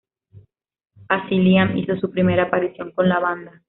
Así 1.09 1.35
Liam 1.37 1.77
hizo 1.77 1.95
su 1.97 2.09
primera 2.09 2.45
aparición 2.45 2.91
con 2.91 3.07
la 3.07 3.19
banda. 3.19 3.51